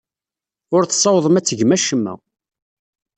[0.75, 2.13] Ur tessawḍem ad tgem acemma.